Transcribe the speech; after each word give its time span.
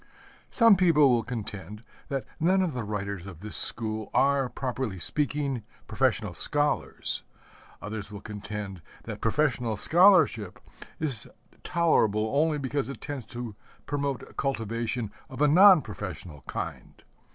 Some 0.49 0.77
people 0.77 1.09
will 1.09 1.21
contend 1.21 1.83
that 2.09 2.25
none 2.39 2.63
of 2.63 2.73
the 2.73 2.83
writers 2.83 3.27
of 3.27 3.41
this 3.41 3.55
school 3.55 4.09
are, 4.15 4.49
properly 4.49 4.97
speaking, 4.97 5.61
professional 5.85 6.33
scholars. 6.33 7.21
Others 7.83 8.11
will 8.11 8.19
contend 8.19 8.81
that 9.03 9.21
professional 9.21 9.77
scholarship 9.77 10.59
is 10.99 11.27
tolerable 11.61 12.31
only 12.35 12.57
because 12.57 12.89
it 12.89 12.99
tends 12.99 13.27
to 13.27 13.53
promote 13.85 14.37
cultivation 14.37 15.11
of 15.29 15.39
a 15.39 15.47
non 15.47 15.83
professional 15.83 16.41
kind. 16.47 17.03